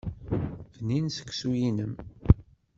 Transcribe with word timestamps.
Bnin 0.75 1.05
seksu-inem. 1.15 1.93